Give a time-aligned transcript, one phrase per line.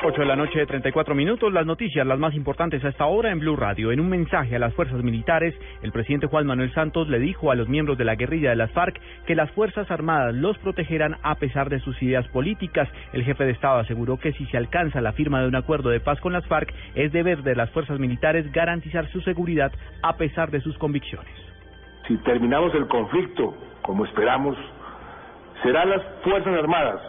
[0.00, 1.52] 8 de la noche, 34 minutos.
[1.52, 3.90] Las noticias, las más importantes a esta hora en Blue Radio.
[3.90, 7.56] En un mensaje a las fuerzas militares, el presidente Juan Manuel Santos le dijo a
[7.56, 11.34] los miembros de la guerrilla de las FARC que las Fuerzas Armadas los protegerán a
[11.34, 12.88] pesar de sus ideas políticas.
[13.12, 16.00] El jefe de Estado aseguró que si se alcanza la firma de un acuerdo de
[16.00, 19.72] paz con las FARC, es deber de las fuerzas militares garantizar su seguridad
[20.02, 21.32] a pesar de sus convicciones.
[22.06, 24.56] Si terminamos el conflicto, como esperamos,
[25.62, 27.00] serán las Fuerzas Armadas,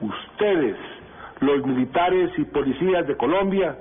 [0.00, 0.76] ustedes,
[1.40, 3.76] los militares y policías de Colombia,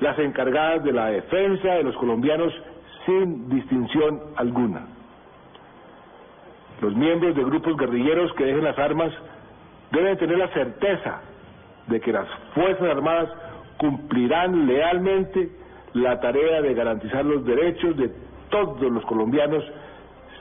[0.00, 2.52] las encargadas de la defensa de los colombianos
[3.06, 4.86] sin distinción alguna.
[6.80, 9.12] Los miembros de grupos guerrilleros que dejen las armas
[9.90, 11.20] deben tener la certeza
[11.86, 13.28] de que las Fuerzas Armadas
[13.76, 15.50] cumplirán lealmente
[15.92, 18.10] la tarea de garantizar los derechos de
[18.50, 19.64] todos los colombianos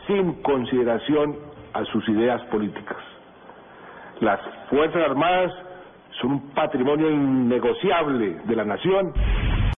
[0.08, 1.36] sin consideración
[1.74, 2.98] a sus ideas políticas.
[4.20, 5.52] Las Fuerzas Armadas
[6.20, 9.14] son un patrimonio innegociable de la nación